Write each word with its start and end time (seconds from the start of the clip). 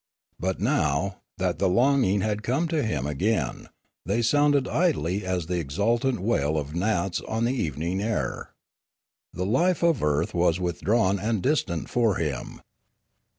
But, 0.39 0.59
now, 0.59 1.17
that 1.37 1.59
the 1.59 1.69
longing 1.69 2.21
had 2.21 2.41
come 2.41 2.67
to 2.69 2.81
him 2.81 3.05
again, 3.05 3.69
they 4.03 4.23
sounded 4.23 4.67
idly 4.67 5.23
as 5.23 5.45
the 5.45 5.59
exultant 5.59 6.21
wail 6.21 6.57
of 6.57 6.73
gnats 6.73 7.21
on 7.27 7.45
the 7.45 7.53
evening 7.53 8.01
air. 8.01 8.49
The 9.31 9.45
life 9.45 9.83
of 9.83 10.01
earth 10.01 10.33
was 10.33 10.59
withdrawn 10.59 11.19
and 11.19 11.43
distant 11.43 11.87
for 11.87 12.15
him. 12.15 12.61